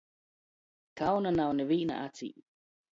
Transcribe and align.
Kauna 1.03 1.35
nav 1.41 1.55
nivīnā 1.61 2.03
acī! 2.09 2.33